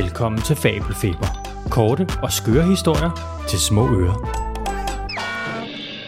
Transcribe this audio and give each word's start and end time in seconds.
Velkommen 0.00 0.40
til 0.48 0.56
Fabelfeber. 0.64 1.28
Korte 1.76 2.04
og 2.24 2.30
skøre 2.38 2.66
historier 2.74 3.12
til 3.50 3.60
små 3.68 3.84
ører. 4.00 4.18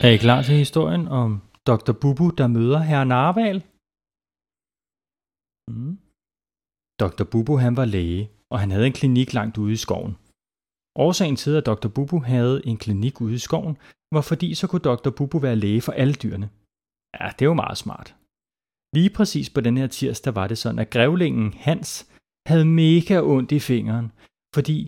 Er 0.04 0.10
I 0.16 0.16
klar 0.16 0.42
til 0.42 0.56
historien 0.64 1.04
om 1.08 1.30
Dr. 1.66 1.92
Bubu, 2.00 2.26
der 2.38 2.46
møder 2.46 2.80
herr 2.88 3.04
Narval? 3.04 3.58
Mm. 5.70 5.94
Dr. 7.02 7.24
Bubu 7.30 7.56
han 7.64 7.76
var 7.76 7.84
læge, 7.84 8.30
og 8.52 8.60
han 8.60 8.70
havde 8.70 8.86
en 8.86 8.98
klinik 9.00 9.32
langt 9.38 9.58
ude 9.58 9.72
i 9.72 9.82
skoven. 9.86 10.14
Årsagen 11.04 11.36
til, 11.36 11.52
at 11.56 11.66
Dr. 11.66 11.88
Bubu 11.94 12.18
havde 12.32 12.66
en 12.66 12.78
klinik 12.84 13.20
ude 13.20 13.34
i 13.34 13.44
skoven, 13.48 13.76
var 14.14 14.24
fordi 14.30 14.54
så 14.54 14.64
kunne 14.66 14.86
Dr. 14.90 15.10
Bubu 15.16 15.38
være 15.38 15.62
læge 15.64 15.80
for 15.86 15.92
alle 15.92 16.14
dyrene. 16.22 16.48
Ja, 17.20 17.26
det 17.38 17.48
var 17.48 17.54
meget 17.64 17.78
smart. 17.84 18.08
Lige 18.96 19.10
præcis 19.16 19.50
på 19.50 19.60
den 19.60 19.76
her 19.76 19.86
tirsdag 19.86 20.34
var 20.34 20.46
det 20.48 20.58
sådan, 20.58 20.78
at 20.78 20.90
grævlingen 20.90 21.52
Hans 21.68 21.90
havde 22.46 22.64
mega 22.64 23.16
ondt 23.34 23.52
i 23.52 23.60
fingeren, 23.70 24.12
fordi 24.54 24.78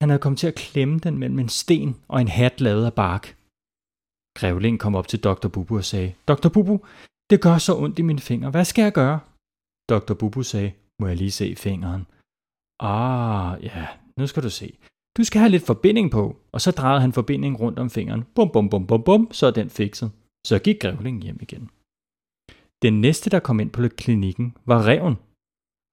han 0.00 0.08
havde 0.08 0.22
kommet 0.22 0.38
til 0.38 0.46
at 0.46 0.54
klemme 0.54 0.98
den 0.98 1.18
mellem 1.18 1.38
en 1.38 1.48
sten 1.48 1.90
og 2.08 2.20
en 2.20 2.28
hat 2.28 2.60
lavet 2.60 2.86
af 2.86 2.94
bark. 2.94 3.24
Grævling 4.38 4.80
kom 4.80 4.94
op 4.94 5.08
til 5.08 5.20
Dr. 5.20 5.48
Bubu 5.48 5.76
og 5.76 5.84
sagde, 5.84 6.14
Dr. 6.28 6.48
Bubu, 6.54 6.76
det 7.30 7.42
gør 7.42 7.58
så 7.58 7.72
ondt 7.82 7.98
i 7.98 8.02
mine 8.02 8.20
fingre. 8.20 8.50
Hvad 8.50 8.64
skal 8.64 8.82
jeg 8.82 8.92
gøre? 8.92 9.20
Dr. 9.90 10.14
Bubu 10.14 10.42
sagde, 10.42 10.72
må 11.00 11.06
jeg 11.06 11.16
lige 11.16 11.30
se 11.30 11.56
fingeren? 11.56 12.06
Ah, 12.80 13.64
ja, 13.64 13.86
nu 14.18 14.26
skal 14.26 14.42
du 14.42 14.50
se. 14.50 14.78
Du 15.16 15.24
skal 15.24 15.38
have 15.40 15.50
lidt 15.50 15.66
forbinding 15.66 16.10
på, 16.10 16.36
og 16.52 16.60
så 16.60 16.70
drejede 16.70 17.00
han 17.00 17.12
forbindingen 17.12 17.56
rundt 17.56 17.78
om 17.78 17.90
fingeren. 17.90 18.24
Bum, 18.34 18.50
bum, 18.52 18.68
bum, 18.70 18.86
bum, 18.86 19.02
bum, 19.02 19.28
så 19.32 19.46
er 19.46 19.50
den 19.50 19.70
fikset. 19.70 20.10
Så 20.46 20.58
gik 20.58 20.80
grævlingen 20.80 21.22
hjem 21.22 21.38
igen. 21.42 21.70
Den 22.82 23.00
næste, 23.00 23.30
der 23.30 23.40
kom 23.40 23.60
ind 23.60 23.70
på 23.70 23.88
klinikken, 23.88 24.56
var 24.64 24.86
reven. 24.86 25.16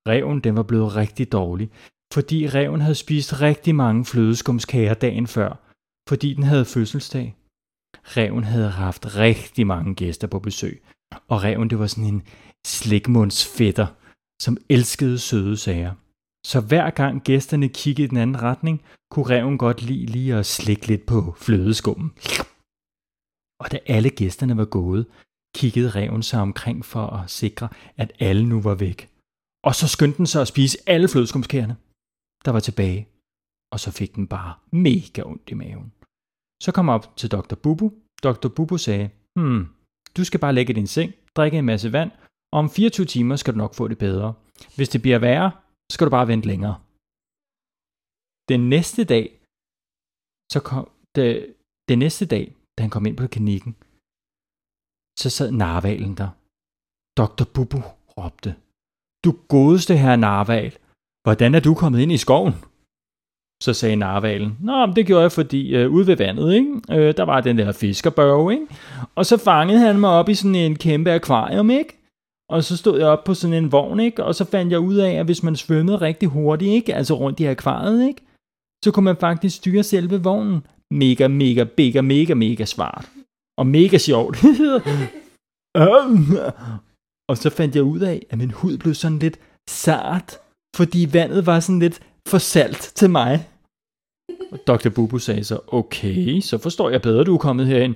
Reven 0.08 0.40
den 0.40 0.56
var 0.56 0.64
blevet 0.64 0.96
rigtig 0.96 1.32
dårlig, 1.32 1.70
fordi 2.14 2.48
reven 2.48 2.82
havde 2.82 2.96
spist 2.96 3.42
rigtig 3.42 3.76
mange 3.76 4.06
flødeskumskager 4.06 4.94
dagen 4.94 5.28
før, 5.28 5.52
fordi 6.10 6.34
den 6.34 6.44
havde 6.44 6.66
fødselsdag. 6.66 7.36
Reven 8.18 8.44
havde 8.44 8.70
haft 8.70 9.16
rigtig 9.16 9.68
mange 9.68 9.96
gæster 9.96 10.28
på 10.28 10.40
besøg, 10.40 10.84
og 11.28 11.44
reven 11.44 11.70
det 11.70 11.80
var 11.80 11.88
sådan 11.88 12.14
en 12.14 12.24
slikmundsfætter, 12.68 13.88
som 14.42 14.58
elskede 14.70 15.20
søde 15.20 15.58
sager. 15.58 15.94
Så 16.46 16.62
hver 16.62 16.90
gang 16.90 17.24
gæsterne 17.24 17.70
kiggede 17.70 18.06
i 18.06 18.10
den 18.10 18.18
anden 18.18 18.42
retning, 18.42 18.82
kunne 19.12 19.30
reven 19.30 19.58
godt 19.58 19.82
lide 19.82 20.06
lige 20.06 20.36
at 20.36 20.46
slikke 20.46 20.88
lidt 20.88 21.06
på 21.06 21.34
flødeskummen. 21.38 22.12
Og 23.60 23.72
da 23.72 23.80
alle 23.86 24.10
gæsterne 24.10 24.58
var 24.58 24.66
gået, 24.66 25.06
kiggede 25.56 25.90
reven 25.90 26.24
sig 26.24 26.42
omkring 26.42 26.86
for 26.86 27.08
at 27.08 27.30
sikre, 27.30 27.70
at 27.98 28.14
alle 28.20 28.46
nu 28.46 28.62
var 28.62 28.76
væk. 28.76 29.13
Og 29.68 29.74
så 29.80 29.86
skyndte 29.88 30.18
den 30.18 30.28
sig 30.34 30.42
at 30.42 30.52
spise 30.54 30.78
alle 30.94 31.08
flødeskumskærne, 31.08 31.76
der 32.46 32.52
var 32.52 32.60
tilbage. 32.60 33.02
Og 33.74 33.80
så 33.84 33.90
fik 34.00 34.12
den 34.16 34.28
bare 34.36 34.54
mega 34.72 35.22
ondt 35.32 35.50
i 35.54 35.56
maven. 35.62 35.90
Så 36.64 36.70
kom 36.76 36.90
op 36.96 37.06
til 37.20 37.32
Dr. 37.36 37.56
Bubu. 37.64 37.88
Dr. 38.24 38.50
Bubu 38.56 38.78
sagde, 38.78 39.10
hmm, 39.40 39.64
du 40.18 40.22
skal 40.26 40.40
bare 40.40 40.54
lægge 40.54 40.74
i 40.74 40.76
din 40.80 40.88
seng, 40.96 41.12
drikke 41.38 41.58
en 41.58 41.66
masse 41.66 41.90
vand, 41.98 42.12
og 42.54 42.60
om 42.60 42.70
24 42.70 43.06
timer 43.06 43.36
skal 43.36 43.54
du 43.54 43.58
nok 43.58 43.74
få 43.76 43.88
det 43.88 43.98
bedre. 43.98 44.34
Hvis 44.76 44.90
det 44.90 45.02
bliver 45.02 45.20
værre, 45.20 45.52
så 45.90 45.94
skal 45.94 46.06
du 46.06 46.12
bare 46.18 46.28
vente 46.28 46.48
længere. 46.48 46.76
Den 48.52 48.62
næste 48.70 49.04
dag, 49.14 49.26
så 50.54 50.60
kom, 50.70 50.84
det, 51.16 51.56
den 51.90 52.00
næste 52.00 52.26
dag, 52.26 52.46
da 52.78 52.80
han 52.84 52.90
kom 52.90 53.06
ind 53.06 53.18
på 53.18 53.28
klinikken, 53.28 53.74
så 55.22 55.30
sad 55.38 55.50
narvalen 55.52 56.14
der. 56.22 56.30
Dr. 57.20 57.46
Bubu 57.54 57.80
råbte. 58.18 58.52
Du 59.26 59.36
godeste 59.48 59.98
her 59.98 60.16
narval, 60.16 60.78
hvordan 61.24 61.56
er 61.56 61.60
du 61.60 61.74
kommet 61.74 62.00
ind 62.00 62.12
i 62.12 62.18
skoven? 62.18 62.54
Så 63.64 63.74
sagde 63.74 63.96
narvalen, 63.96 64.58
Nå, 64.60 64.86
men 64.86 64.96
det 64.96 65.06
gjorde 65.06 65.22
jeg, 65.22 65.32
fordi 65.32 65.76
øh, 65.76 65.92
ude 65.92 66.08
ved 66.08 66.18
vandet, 66.18 66.54
ikke? 66.54 66.82
Øh, 66.92 67.18
der 67.18 67.24
var 67.24 67.42
den 67.42 67.58
der 67.58 67.72
fiskerbørge, 67.72 68.54
ikke? 68.54 68.68
Og 69.16 69.26
så 69.26 69.38
fangede 69.38 69.80
han 69.80 70.00
mig 70.00 70.10
op 70.10 70.30
i 70.30 70.36
sådan 70.36 70.56
en 70.56 70.76
kæmpe 70.76 71.12
akvarium, 71.12 71.70
ikke? 71.70 72.00
Og 72.50 72.64
så 72.64 72.78
stod 72.78 73.00
jeg 73.00 73.08
op 73.08 73.24
på 73.24 73.34
sådan 73.34 73.64
en 73.64 73.72
vogn, 73.72 74.00
ikke? 74.00 74.24
Og 74.24 74.36
så 74.36 74.46
fandt 74.46 74.72
jeg 74.72 74.80
ud 74.80 74.96
af, 74.96 75.12
at 75.12 75.26
hvis 75.26 75.44
man 75.44 75.56
svømmede 75.56 75.98
rigtig 75.98 76.30
hurtigt, 76.30 76.72
ikke? 76.72 76.96
Altså 76.96 77.14
rundt 77.14 77.40
i 77.40 77.46
akvariet, 77.46 78.08
ikke? 78.08 78.22
Så 78.84 78.92
kunne 78.92 79.06
man 79.06 79.18
faktisk 79.18 79.56
styre 79.56 79.84
selve 79.84 80.24
vognen. 80.24 80.68
Mega, 80.92 81.28
mega, 81.28 81.66
mega, 81.78 82.02
mega, 82.02 82.34
mega 82.34 82.66
smart. 82.66 83.10
Og 83.58 83.68
mega 83.68 83.98
sjovt. 83.98 84.38
og 87.30 87.38
så 87.38 87.50
fandt 87.50 87.76
jeg 87.76 87.84
ud 87.84 88.00
af, 88.00 88.26
at 88.30 88.38
min 88.38 88.52
hud 88.52 88.78
blev 88.78 88.94
sådan 88.94 89.20
lidt 89.20 89.40
sart, 89.70 90.38
fordi 90.76 91.10
vandet 91.14 91.46
var 91.46 91.60
sådan 91.60 91.80
lidt 91.80 92.00
for 92.28 92.38
salt 92.38 92.92
til 92.96 93.10
mig. 93.10 93.50
Og 94.52 94.60
Dr. 94.68 94.90
Bubu 94.96 95.18
sagde 95.20 95.44
så, 95.44 95.60
okay, 95.68 96.40
så 96.40 96.58
forstår 96.58 96.90
jeg 96.90 97.02
bedre, 97.02 97.24
du 97.24 97.34
er 97.34 97.38
kommet 97.48 97.68
herind. 97.68 97.96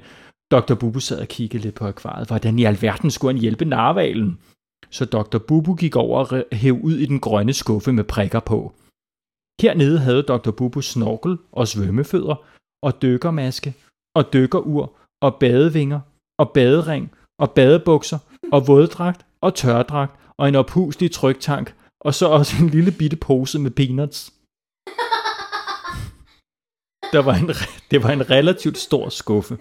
Dr. 0.51 0.75
Bubu 0.75 0.99
sad 0.99 1.19
og 1.19 1.27
kiggede 1.27 1.63
lidt 1.63 1.75
på 1.75 1.85
akvariet. 1.85 2.27
Hvordan 2.27 2.59
i 2.59 2.63
alverden 2.63 3.11
skulle 3.11 3.33
han 3.33 3.41
hjælpe 3.41 3.65
narvalen? 3.65 4.39
Så 4.89 5.05
Dr. 5.05 5.37
Bubu 5.37 5.75
gik 5.75 5.95
over 5.95 6.25
og 6.25 6.43
hæv 6.51 6.79
ud 6.81 6.93
i 6.93 7.05
den 7.05 7.19
grønne 7.19 7.53
skuffe 7.53 7.93
med 7.93 8.03
prikker 8.03 8.39
på. 8.39 8.73
Hernede 9.61 9.99
havde 9.99 10.23
Dr. 10.23 10.51
Bubu 10.51 10.81
snorkel 10.81 11.37
og 11.51 11.67
svømmefødder 11.67 12.35
og 12.83 13.01
dykkermaske 13.01 13.73
og 14.15 14.33
dykkerur 14.33 14.93
og 15.21 15.35
badevinger 15.39 15.99
og 16.39 16.51
badering 16.53 17.11
og 17.39 17.51
badebukser 17.51 18.19
og 18.51 18.67
våddragt 18.67 19.25
og 19.41 19.55
tørdragt 19.55 20.19
og 20.37 20.47
en 20.47 20.55
ophuslig 20.55 21.11
tryktank 21.11 21.73
og 21.99 22.13
så 22.13 22.27
også 22.27 22.63
en 22.63 22.69
lille 22.69 22.91
bitte 22.91 23.17
pose 23.17 23.59
med 23.59 23.71
peanuts. 23.71 24.33
Der 27.13 27.21
var 27.21 27.35
en, 27.35 27.49
det 27.91 28.03
var 28.03 28.09
en 28.09 28.29
relativt 28.29 28.77
stor 28.77 29.09
skuffe. 29.09 29.57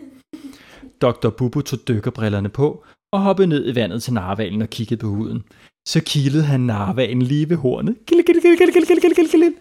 Dr. 1.00 1.30
Bubu 1.30 1.60
tog 1.60 1.88
dykkerbrillerne 1.88 2.48
på 2.48 2.84
og 3.12 3.20
hoppede 3.20 3.48
ned 3.48 3.72
i 3.72 3.74
vandet 3.74 4.02
til 4.02 4.12
narvalen 4.12 4.62
og 4.62 4.70
kiggede 4.70 5.00
på 5.00 5.06
huden. 5.06 5.44
Så 5.88 6.00
kildede 6.06 6.44
han 6.44 6.60
narvalen 6.60 7.22
lige 7.22 7.50
ved 7.50 7.56
hornet. 7.56 7.96
Kille, 8.06 8.22
kille, 8.22 8.40
kille, 8.40 8.56
kille, 8.56 8.72
kille, 8.72 8.86
kille, 8.86 9.14
kille, 9.14 9.30
kille. 9.30 9.54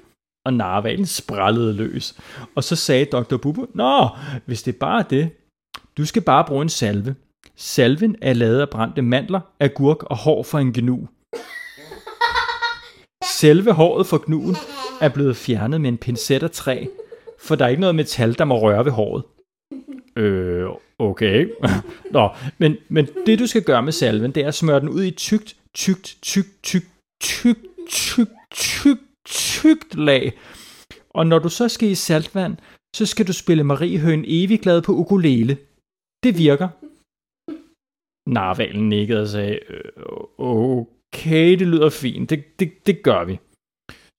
Og 0.45 0.53
narvalen 0.53 1.05
sprallede 1.05 1.73
løs. 1.73 2.19
Og 2.55 2.63
så 2.63 2.75
sagde 2.75 3.05
Dr. 3.05 3.37
Bubu, 3.37 3.67
Nå, 3.73 4.09
hvis 4.45 4.63
det 4.63 4.75
er 4.75 4.79
bare 4.79 5.05
det, 5.09 5.29
du 5.97 6.05
skal 6.05 6.21
bare 6.21 6.45
bruge 6.47 6.61
en 6.61 6.69
salve. 6.69 7.15
Salven 7.57 8.15
er 8.21 8.33
lavet 8.33 8.61
af 8.61 8.69
brændte 8.69 9.01
mandler, 9.01 9.39
agurk 9.59 10.03
og 10.03 10.17
hår 10.17 10.43
fra 10.43 10.61
en 10.61 10.73
gnu. 10.73 11.07
Selve 13.39 13.71
håret 13.71 14.07
for 14.07 14.25
gnuen 14.25 14.55
er 15.01 15.09
blevet 15.09 15.37
fjernet 15.37 15.81
med 15.81 15.89
en 15.89 15.97
pincet 15.97 16.43
af 16.43 16.51
træ, 16.51 16.85
for 17.39 17.55
der 17.55 17.65
er 17.65 17.69
ikke 17.69 17.79
noget 17.79 17.95
metal, 17.95 18.37
der 18.37 18.45
må 18.45 18.59
røre 18.61 18.85
ved 18.85 18.91
håret. 18.91 19.23
Øh, 20.15 20.65
okay. 20.99 21.49
Nå, 22.11 22.29
men, 22.57 22.77
men 22.89 23.07
det 23.25 23.39
du 23.39 23.47
skal 23.47 23.63
gøre 23.63 23.83
med 23.83 23.91
salven, 23.91 24.31
det 24.31 24.43
er 24.43 24.47
at 24.47 24.55
smøre 24.55 24.79
den 24.79 24.89
ud 24.89 25.03
i 25.03 25.11
tykt, 25.11 25.55
tykt, 25.73 26.17
tykt, 26.21 26.63
tykt, 26.63 26.89
tykt, 27.21 27.59
tykt, 27.89 28.31
tykt, 28.51 29.01
tykt 29.25 29.95
lag. 29.95 30.39
Og 31.09 31.27
når 31.27 31.39
du 31.39 31.49
så 31.49 31.69
skal 31.69 31.89
i 31.89 31.95
saltvand, 31.95 32.57
så 32.95 33.05
skal 33.05 33.27
du 33.27 33.33
spille 33.33 33.63
Marie 33.63 33.99
Høen 33.99 34.25
evig 34.27 34.59
glad 34.61 34.81
på 34.81 34.91
ukulele. 34.91 35.57
Det 36.23 36.37
virker. 36.37 36.67
Narvalen 38.27 38.89
nikkede 38.89 39.21
og 39.21 39.27
sagde, 39.27 39.59
okay, 40.37 41.59
det 41.59 41.67
lyder 41.67 41.89
fint, 41.89 42.29
det, 42.29 42.59
det, 42.59 42.87
det 42.87 43.03
gør 43.03 43.23
vi. 43.23 43.39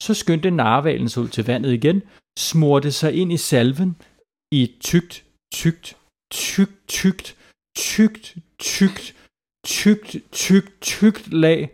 Så 0.03 0.15
skyndte 0.15 0.51
narvalen 0.51 1.09
sig 1.09 1.23
ud 1.23 1.29
til 1.29 1.47
vandet 1.47 1.73
igen, 1.73 2.03
smurte 2.39 2.93
sig 2.93 3.15
ind 3.15 3.33
i 3.33 3.37
salven 3.37 3.97
i 4.53 4.63
et 4.63 4.75
tykt, 4.81 5.25
tykt, 5.55 5.97
tykt, 6.33 6.77
tykt, 6.89 7.37
tykt, 7.79 8.37
tykt, 8.59 9.15
tykt, 9.67 10.17
tykt, 10.33 10.81
tykt 10.81 11.33
lag, 11.33 11.71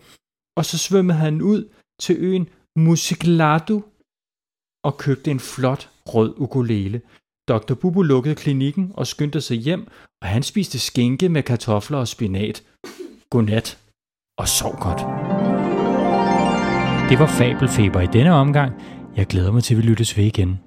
og 0.57 0.65
så 0.65 0.79
svømmede 0.79 1.19
han 1.19 1.43
ud 1.43 1.69
til 2.01 2.17
øen 2.19 2.49
Musikladu 2.77 3.83
og 4.85 4.99
købte 4.99 5.31
en 5.31 5.41
flot 5.41 5.91
rød 6.07 6.35
ukulele. 6.37 7.01
Dr. 7.49 7.75
Bubu 7.75 8.03
lukkede 8.03 8.35
klinikken 8.35 8.93
og 8.95 9.07
skyndte 9.07 9.41
sig 9.41 9.57
hjem, 9.57 9.87
og 10.23 10.29
han 10.29 10.43
spiste 10.43 10.79
skinke 10.79 11.29
med 11.29 11.43
kartofler 11.43 11.99
og 11.99 12.09
spinat. 12.09 12.63
Godnat 13.31 13.79
og 14.39 14.49
sov 14.49 14.77
godt. 14.81 14.99
Det 17.11 17.19
var 17.19 17.27
Fabelfeber 17.27 18.01
i 18.01 18.07
denne 18.07 18.33
omgang. 18.33 18.73
Jeg 19.17 19.27
glæder 19.27 19.53
mig 19.53 19.63
til, 19.65 19.75
at 19.75 19.83
vi 19.83 19.83
lyttes 19.83 20.17
ved 20.17 20.25
igen. 20.25 20.61